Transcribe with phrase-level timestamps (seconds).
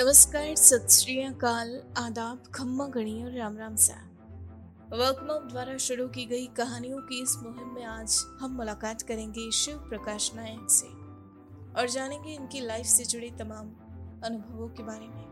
[0.00, 3.94] नमस्कार, सत श्री अकाल, आदाब, खम्मा गणी और राम राम सा।
[4.92, 9.78] वर्कमॉप द्वारा शुरू की गई कहानियों की इस मुहिम में आज हम मुलाकात करेंगे शिव
[9.88, 10.86] प्रकाश नायक से
[11.80, 13.72] और जानेंगे इनकी लाइफ से जुड़े तमाम
[14.24, 15.24] अनुभवों के बारे में।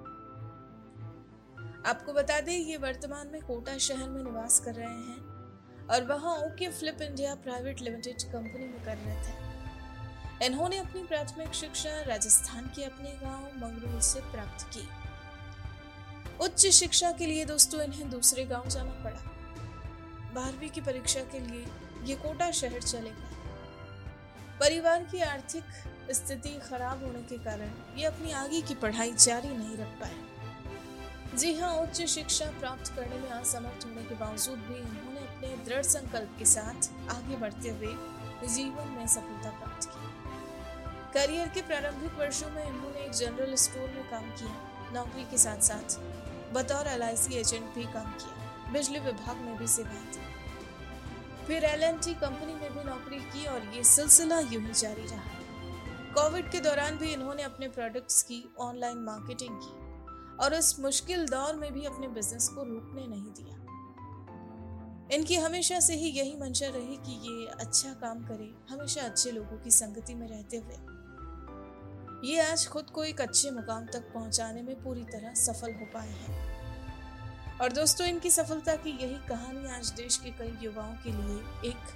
[1.87, 6.37] आपको बता दें, ये वर्तमान में कोटा शहर में निवास कर रहे हैं और वहाँ
[6.39, 9.54] okay flip India private limited company में कर रहे है।
[10.43, 14.89] इन्होंने अपनी प्राथमिक शिक्षा राजस्थान के अपने गाँव मंगरूल से प्राप्त की।
[16.41, 19.21] उच्च शिक्षा के लिए दोस्तों इन्हें दूसरे गाँव जाना पड़ा।
[20.35, 21.67] बारहवीं की परीक्षा के लिए
[22.05, 23.33] ये कोटा शहर चले गए।
[24.61, 25.65] परिवार की आर्थिक
[26.11, 31.55] स्थिति खराब होने के कारण ये अपनी आगे की पढ़ाई जारी नहीं रख पाए। जी
[31.55, 36.37] हाँ उच्च शिक्षा प्राप्त करने में असमर्थ होने के बावजूद भी इन्होंने अपने दृढ़ संकल्प
[36.39, 37.95] के साथ आगे बढ़ते हुए
[38.49, 40.04] जीवन में सफलता प्राप्त की।
[41.15, 44.55] करियर के प्रारंभिक वर्षों में इन्होंने एक जनरल स्टोर में काम किया,
[44.95, 45.99] नौकरी के साथ साथ
[46.55, 52.55] बतौर एलआईसी एजेंट भी काम किया, बिजली विभाग में भी सेवाएँ दी। फिर एल कंपनी
[52.55, 55.43] में भी नौकरी की और ये सिलसिला यूँ ही जारी रहा।
[56.15, 59.73] कोविड के दौरान भी इन्होंने अपने प्रोडक्ट्स की ऑनलाइन मार्केटिंग की
[60.45, 63.61] और इस मुश्किल दौर में भी अपने बिज़नेस को रुकने नहीं दिया।
[65.15, 69.59] इनकी हमेशा से ही यही मंशा रही कि ये अच्छा काम करे, हमेशा अच्छे लोगों
[69.59, 70.94] की संगति में रहते हुए।
[72.25, 76.09] ये आज खुद को एक अच्छे मुकाम तक पहुँचाने में पूरी तरह सफल हो पाए
[76.09, 81.37] हैं। और दोस्तों, इनकी सफलता की यही कहानी आज देश के कई युवाओं के लिए
[81.71, 81.91] एक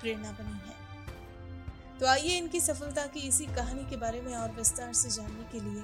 [0.00, 4.92] प्रेरणा बनी है। तो आइए इनकी सफलता की इसी कहानी के बारे में और विस्तार
[4.92, 5.82] से जानने के लिए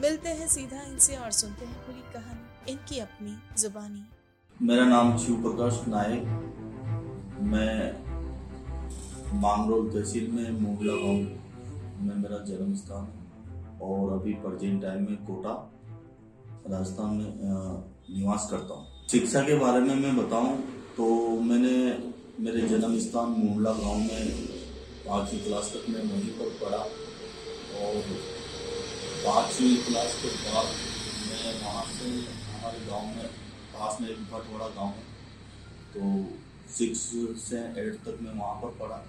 [0.00, 4.04] मिलते हैं सीधा इनसे और सुनते हैं पूरी कहानी, इनकी अपनी जुबानी।
[4.62, 6.24] मेरा नाम शिव प्रकाश नायक।
[7.52, 7.80] मैं
[9.40, 11.46] मांगरोल तहसील में मोगला गाँव
[12.02, 13.17] में मेरा जन्म स्थान है।
[13.82, 15.54] और अभी प्रेजेंट टाइम में कोटा
[16.70, 17.28] राजस्थान में
[18.10, 20.56] निवास करता हूँ। शिक्षा के बारे में मैं बताऊँ
[20.96, 21.04] तो
[21.40, 21.74] मैंने
[22.40, 24.32] मेरे जन्म स्थान मुंडला गाँव में
[25.06, 26.82] पाँचवीं क्लास तक मैं वहीं पर पढ़ा
[27.78, 28.02] और
[29.24, 30.66] पाँचवीं क्लास के बाद
[31.28, 33.28] मैं वहाँ से हमारे गाँव में,
[33.74, 35.06] पास में एक बहुत बड़ा गाँव है
[35.94, 36.00] तो
[36.74, 37.00] सिक्स
[37.42, 39.02] से एट तक मैं वहाँ पर पढ़ा।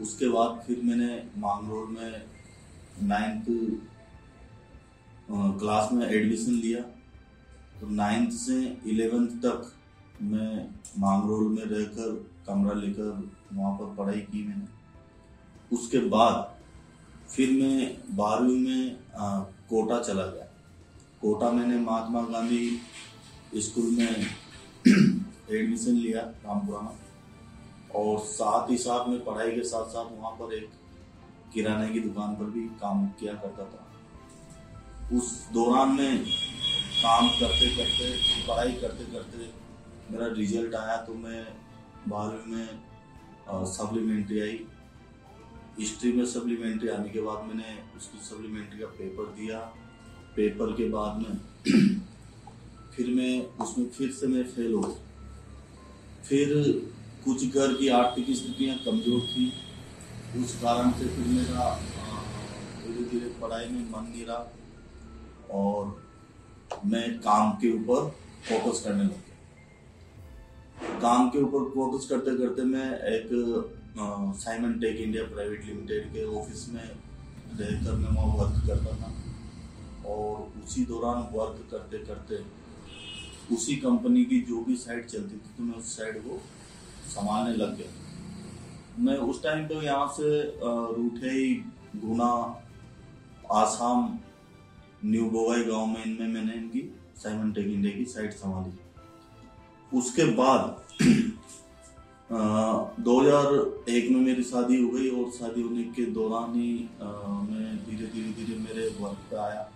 [0.00, 2.12] उसके बाद फिर मैंने मांगरोल में
[3.02, 3.44] नाइन्थ
[5.60, 6.80] क्लास में एडमिशन लिया।
[7.80, 8.56] तो नाइन्थ से
[8.86, 9.72] इलेवेंथ तक
[10.22, 10.68] मैं
[10.98, 12.14] मांगरोल में रहकर
[12.46, 14.66] कमरा लेकर वहाँ पर पढ़ाई की मैंने।
[15.76, 16.56] उसके बाद
[17.30, 20.44] फिर मैं बारहवीं में आ, कोटा चला गया।
[21.20, 22.80] कोटा मैंने महात्मा गांधी
[23.56, 24.26] स्कूल में
[25.50, 26.98] एडमिशन लिया रामपुरा में
[27.94, 30.70] और साथ ही साथ में पढ़ाई के साथ साथ वहाँ पर एक
[31.54, 38.10] किराने की दुकान पर भी काम किया करता था। उस दौरान में काम करते करते,
[38.48, 39.48] पढ़ाई करते करते
[40.10, 41.42] मेरा रिज़ल्ट आया तो मैं
[42.08, 44.58] बारहवीं में सप्लीमेंट्री आई।
[45.78, 49.58] हिस्ट्री में सप्लीमेंट्री आने के बाद मैंने उसकी सप्लीमेंट्री का पेपर दिया।
[50.36, 51.34] पेपर के बाद में
[52.94, 53.34] फिर मैं
[53.64, 54.82] उसमें फिर से मैं फेल हो
[56.24, 56.52] फिर
[57.24, 59.52] कुछ घर की आर्थिक स्थितियाँ कमज़ोर थी।
[60.36, 61.64] उस कारण से फिर मेरा
[62.82, 64.42] धीरे धीरे पढ़ाई में मन नहीं रहा
[65.52, 68.08] और मैं काम के ऊपर
[68.48, 73.28] फोकस करने लग गया। काम के ऊपर फोकस करते करते मैं एक
[74.40, 79.12] Simon tech India private limited के ऑफ़िस में रहकर मैं वहाँ वर्क करता था
[80.10, 82.42] और उसी दौरान वर्क करते करते
[83.54, 86.40] उसी कंपनी की जो भी साइड चलती थी तो मैं उस साइड को
[87.10, 87.99] संभालने लग गया।
[88.98, 90.28] मैं उस टाइम पे यहाँ से
[90.62, 91.54] रूठे
[91.96, 92.32] गुना,
[93.52, 94.18] आसाम,
[95.04, 96.82] न्यू बोवाई गाँव में इनमें मैंने इनकी
[97.16, 98.72] साइमन इंडिया की साइट संभाली।
[99.92, 100.76] उसके बाद
[102.30, 107.76] दो हज़ार एक में मेरी शादी हो गई और शादी होने के दौरान ही मैं
[107.86, 109.70] धीरे धीरे धीरे मेरे वर्क पे आया।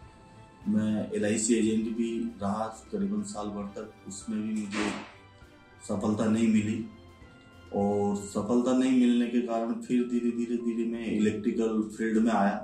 [0.69, 2.11] मैं एलआईसी एजेंट भी
[2.43, 4.91] रहा करीबन साल भर तक, उसमें भी मुझे
[5.88, 6.77] सफलता नहीं मिली।
[7.75, 12.56] और सफलता नहीं मिलने के कारण फिर धीरे धीरे धीरे मैं इलेक्ट्रिकल फ़ील्ड में आया।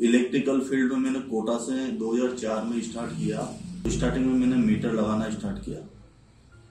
[0.00, 3.48] इलेक्ट्रिकल फ़ील्ड में मैंने कोटा से 2004 में स्टार्ट किया।
[3.88, 5.80] स्टार्टिंग में मैंने मीटर लगाना स्टार्ट किया।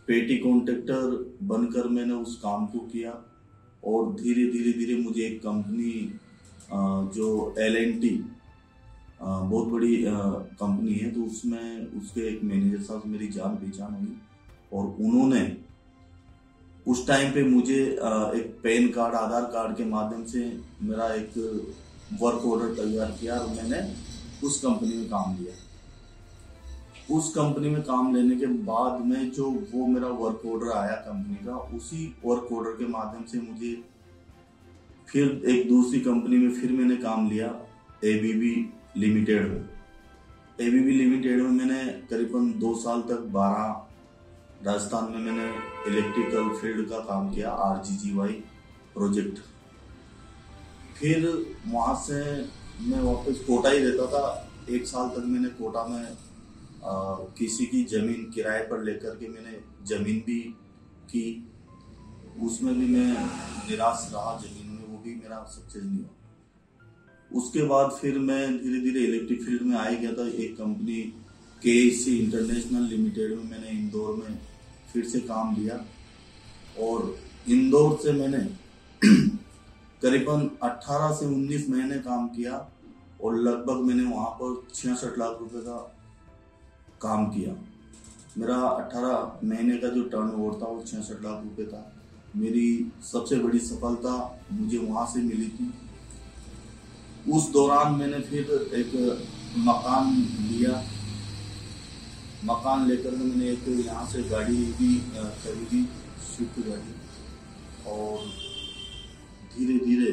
[0.07, 3.11] पेटी कॉन्ट्रेक्टर बनकर मैंने उस काम को किया
[3.83, 5.93] और धीरे धीरे धीरे मुझे एक कंपनी
[7.15, 8.09] जो एल एन टी
[9.21, 14.15] बहुत बड़ी कंपनी है तो उसमें उसके एक मैनेजर साहब मेरी जान पहचान हुई
[14.73, 15.41] और उन्होंने
[16.87, 20.39] उस टाइम पे मुझे एक पैन कार्ड, आधार कार्ड के माध्यम से
[20.81, 21.31] मेरा एक
[22.21, 23.79] वर्क ऑर्डर तैयार किया और मैंने
[24.47, 25.53] उस कंपनी में काम लिया।
[27.09, 31.35] उस कंपनी में काम लेने के बाद में जो वो मेरा वर्क ऑर्डर आया कंपनी
[31.45, 33.73] का, उसी वर्क ऑर्डर के माध्यम से मुझे
[35.07, 37.47] फिर एक दूसरी कंपनी में फिर मैंने काम लिया
[38.03, 38.55] एबीबी
[38.97, 39.69] लिमिटेड में।
[40.59, 43.92] एबीबी लिमिटेड में मैंने करीबन दो साल तक बारह
[44.65, 45.45] राजस्थान में मैंने
[45.91, 48.33] इलेक्ट्रिकल फ़ील्ड का काम किया R G G Y
[48.93, 49.39] project
[50.97, 51.25] फिर
[51.67, 52.19] वहाँ से
[52.81, 56.93] मैं वापस कोटा ही रहता था। एक साल तक मैंने कोटा में आ,
[57.37, 59.57] किसी की ज़मीन किराए पर लेकर के मैंने
[59.87, 60.39] ज़मीन भी
[61.11, 61.25] की।
[62.41, 63.11] उसमें भी मैं
[63.69, 68.79] निराश रहा ज़मीन में वो भी मेरा सक्सेस नहीं हुआ। उसके बाद फिर मैं धीरे
[68.81, 71.01] धीरे इलेक्ट्रिक फ़ील्ड में आ गया था। एक कंपनी
[71.61, 74.39] के सी इंटरनेशनल लिमिटेड में मैंने इंदौर में
[74.93, 75.85] फिर से काम लिया।
[76.79, 77.17] और
[77.49, 78.39] इंदौर से मैंने
[80.01, 82.69] करीबन 18 से 19 महीने काम किया
[83.23, 85.95] और लगभग मैंने वहाँ पर छियासठ लाख रुपए का
[87.01, 87.53] काम किया।
[88.37, 91.93] मेरा 18 महीने का जो टर्न ओवर था वो छियासठ लाख रुपए था।
[92.35, 95.73] मेरी सबसे बड़ी सफलता मुझे वहाँ से मिली थी।
[97.31, 98.91] उस दौरान मैंने फिर एक
[99.57, 100.15] मकान
[100.51, 100.92] लिया।
[102.45, 104.95] मकान लेकर के मैंने एक यहाँ से गाड़ी भी
[105.43, 105.83] खरीदी,
[106.27, 106.93] स्विफ्ट गाड़ी।
[107.91, 108.25] और
[109.53, 110.11] धीरे धीरे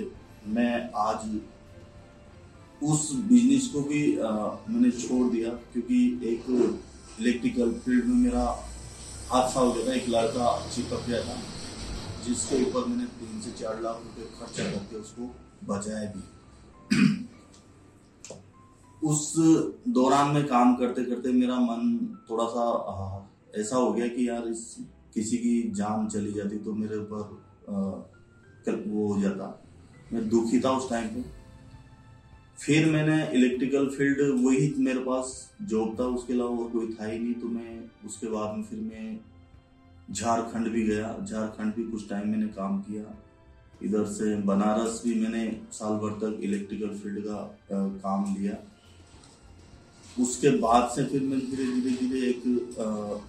[0.55, 1.21] मैं आज
[2.83, 6.45] उस बिज़नेस को भी मैंने छोड़ दिया क्योंकि एक
[7.21, 8.45] इलेक्ट्रिकल फ़ील्ड में मेरा
[9.31, 11.37] हादसा हो गया था। एक लड़का चिपक गया था,
[12.27, 15.35] जिसके ऊपर मैंने तीन से चार लाख रुपए खर्चा करके उसको
[15.69, 16.23] बचाया भी।
[19.03, 19.33] उस
[19.89, 21.99] दौरान में काम करते करते मेरा मन
[22.31, 22.65] थोड़ा सा
[23.57, 24.77] ऐसा हो गया कि यार इस
[25.15, 29.47] किसी की जान चली जाती तो मेरे ऊपर वो हो जाता।
[30.13, 31.23] मैं दुखी था उस टाइम पे।
[32.59, 35.33] फिर मैंने इलेक्ट्रिकल फ़ील्ड वही मेरे पास
[35.63, 38.81] जॉब था, उसके अलावा और कोई था ही नहीं। तो मैं उसके बाद में फिर
[38.81, 39.19] मैं
[40.13, 43.15] झारखंड भी गया। झारखंड भी कुछ टाइम मैंने काम किया।
[43.83, 47.39] इधर से बनारस भी मैंने साल भर तक इलेक्ट्रिकल फ़ील्ड का
[47.71, 48.57] काम लिया।
[50.19, 52.43] उसके बाद से फिर मैं धीरे धीरे धीरे एक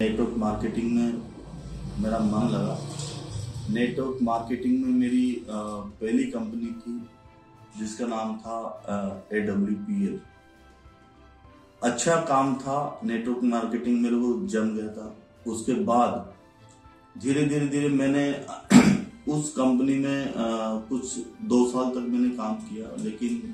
[0.02, 1.22] नेटवर्क मार्केटिंग में
[2.00, 2.78] मेरा मन लगा।
[3.70, 7.00] नेटवर्क मार्केटिंग में मेरी पहली कंपनी थी,
[7.80, 8.58] जिसका नाम था
[9.34, 10.20] ए डब्ल्यू पी एल
[11.82, 15.16] अच्छा काम था नेटवर्क मार्केटिंग मेरे को जम गया था।
[15.48, 16.34] उसके बाद
[17.16, 18.26] धीरे धीरे धीरे मैंने
[19.34, 20.34] उस कंपनी में
[20.90, 23.54] कुछ दो साल तक मैंने काम किया, लेकिन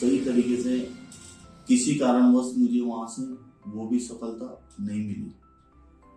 [0.00, 0.78] सही तरीके से
[1.70, 3.22] किसी कारणवश मुझे वहाँ से
[3.70, 4.46] वो भी सफलता
[4.80, 5.30] नहीं मिली।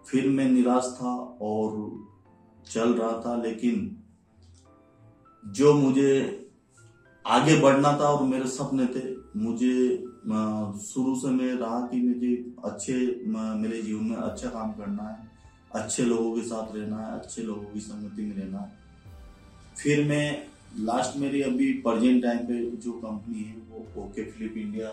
[0.05, 1.11] फिर मैं निराश था
[1.41, 1.75] और
[2.67, 3.75] चल रहा था, लेकिन
[5.43, 6.09] जो मुझे
[7.25, 9.03] आगे बढ़ना था और मेरे सपने थे,
[9.39, 9.75] मुझे
[10.83, 12.33] शुरू से मैं रहा कि मुझे
[12.65, 12.93] अच्छे
[13.27, 15.31] मेरे जीवन में अच्छा काम करना है,
[15.71, 18.71] अच्छे लोगों के साथ रहना है, अच्छे लोगों की संगति में रहना है।
[19.77, 20.47] फिर मैं
[20.79, 24.89] लास्ट मेरी अभी प्रजेंट टाइम पे जो कंपनी है, वो okay flip India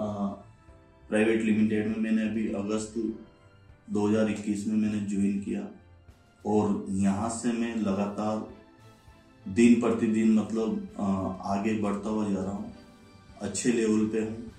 [0.00, 2.94] private limited में मैंने अभी अगस्त
[3.92, 5.66] 2021 में मैंने ज्वाइन किया।
[6.44, 8.46] और यहाँ से मैं लगातार
[9.46, 12.72] दिन प्रतिदिन मतलब आगे बढ़ता हुआ जा रहा हूँ।
[13.42, 14.52] अच्छे लेवल पे हूँ।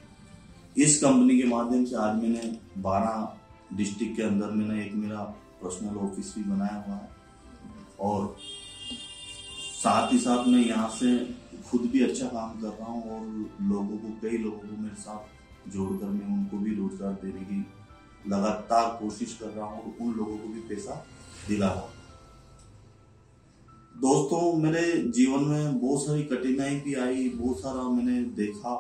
[0.77, 5.21] इस कंपनी के माध्यम से आज मैंने 12 डिस्ट्रिक्ट के अंदर मैंने एक मेरा
[5.61, 7.09] पर्सनल ऑफ़िस भी बनाया हुआ है।
[7.99, 8.35] और
[9.77, 11.17] साथ ही साथ मैं यहाँ से
[11.69, 13.25] खुद भी अच्छा काम कर रहा हूँ और
[13.67, 17.65] लोगों को, कई लोगों को मेरे साथ जोड़कर मैं उनको भी रोज़गार देने की
[18.25, 21.05] लगातार कोशिश कर रहा हूँ और उन लोगों को भी पैसा
[21.47, 21.95] दिला रहा हूँ।
[23.95, 24.81] दोस्तों, मेरे
[25.11, 28.75] जीवन में बहुत सारी कठिनाई भी आई, बहुत सारा मैंने देखा,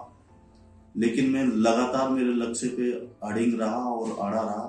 [0.97, 2.91] लेकिन मैं लगातार मेरे लक्ष्य पे
[3.23, 4.67] अड़िंग रहा और अड़ा रहा,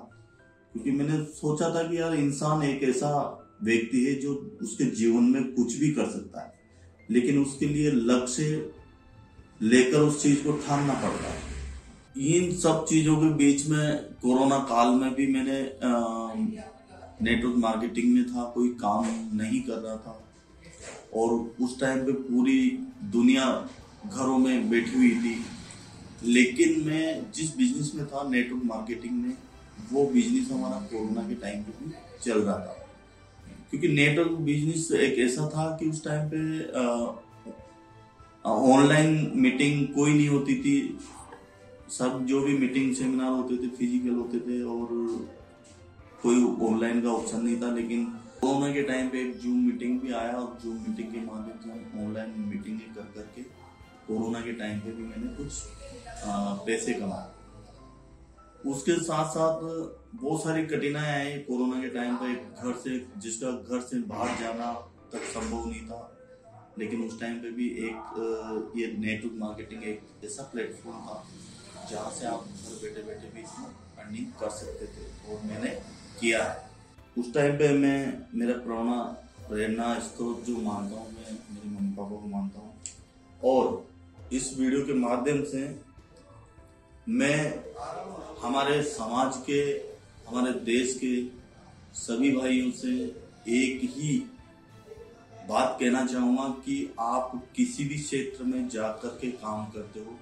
[0.73, 5.53] क्योंकि मैंने सोचा था कि यार इंसान एक ऐसा व्यक्ति है जो उसके जीवन में
[5.53, 6.53] कुछ भी कर सकता है।
[7.11, 8.73] लेकिन उसके लिए लक्ष्य
[9.63, 11.41] लेकर उस चीज़ को ठानना पड़ता है।
[12.19, 15.73] इन सब चीज़ों के बीच में कोरोना काल में भी मैंने
[17.23, 20.25] नेटवर्क मार्केटिंग में था, कोई काम नहीं कर रहा था।
[21.15, 23.71] और उस टाइम पे पूरी दुनिया
[24.15, 25.41] घरों में बैठी हुई थी।
[26.25, 29.35] लेकिन मैं जिस बिज़नेस में था नेटवर्क मार्केटिंग में,
[29.93, 31.93] वो बिज़नेस हमारा कोरोना के टाइम पे भी
[32.25, 32.78] चल रहा था।
[33.71, 36.39] क्योंकि नेटवर्क बिज़नेस एक ऐसा था कि उस टाइम पे
[38.45, 40.77] ऑनलाइन मीटिंग कोई नहीं होती थी।
[41.91, 44.89] सब जो भी मीटिंग सेमिनार होते थे फ़िज़िकल होते थे और
[46.23, 48.05] कोई ऑनलाइन का ऑप्शन नहीं था। लेकिन
[48.41, 51.71] कोरोना के टाइम पे एक जूम मीटिंग भी आया और जूम मीटिंग के माध्यम से
[51.71, 53.43] हम ऑनलाइन मीटिंग कर करके
[54.09, 55.53] कोरोना के टाइम पे भी मैंने कुछ
[56.67, 57.38] पैसे कमाए।
[58.67, 59.61] उसके साथ साथ
[60.15, 64.73] बहुत सारी कठिनाई आई कोरोना के टाइम पे, घर से, जिसका घर से बाहर जाना
[65.13, 66.01] तक संभव नहीं था।
[66.79, 71.25] लेकिन उस टाइम पे भी एक, ये नेटवर्क मार्केटिंग एक ऐसा प्लेटफॉर्म था,
[71.91, 73.67] जहाँ से आप घर बैठे बैठे भी इसमें
[73.99, 75.71] अर्निंग कर सकते थे, और मैंने
[76.21, 76.43] किया
[77.19, 79.03] उस टाइम पे मैं, मेरा प्रेरणा
[79.49, 82.75] प्रेरणा स्त्रोत जो मानता हूँ मैं, मेरे मम्मी पापा को मानता हूँ,
[83.45, 83.87] और
[84.33, 85.67] इस वीडियो के माध्यम से
[87.09, 87.65] मैं,
[88.43, 89.61] हमारे समाज के,
[90.29, 91.13] हमारे देश के
[91.95, 92.91] सभी भाइयों से
[93.51, 94.19] एक ही
[95.49, 100.17] बात कहना चाहूँगा कि आप किसी भी क्षेत्र में जाकर के काम करते हो,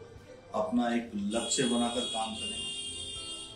[0.54, 2.60] अपना एक लक्ष्य बनाकर काम करें।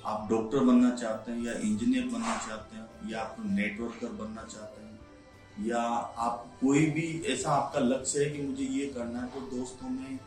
[0.04, 4.84] आप डॉक्टर बनना चाहते हैं या इंजीनियर बनना चाहते हैं, या आप नेटवर्कर बनना चाहते
[4.84, 4.98] हैं,
[5.66, 5.82] या
[6.26, 10.18] आप कोई भी, ऐसा आपका लक्ष्य है कि मुझे ये करना है तो दोस्तों में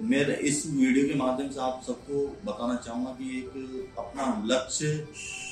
[0.00, 4.92] मेरे इस वीडियो के माध्यम से आप सबको बताना चाहूँगा कि एक अपना लक्ष्य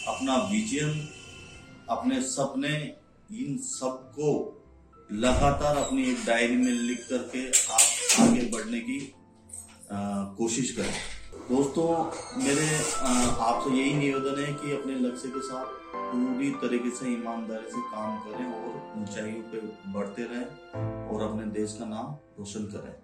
[0.08, 0.90] अपना विजन
[1.90, 2.74] अपने सपने
[3.42, 4.30] इन सबको
[5.12, 8.98] लगातार अपनी एक डायरी में लिख करके आप आगे बढ़ने की
[9.92, 10.94] आ, कोशिश करें।
[11.48, 11.88] दोस्तों
[12.42, 17.80] मेरे आपसे यही निवेदन है कि अपने लक्ष्य के साथ पूरी तरीके से ईमानदारी से
[17.94, 19.60] काम करें और ऊंचाइयों पे
[19.92, 23.03] बढ़ते रहें और अपने देश का नाम रोशन करें।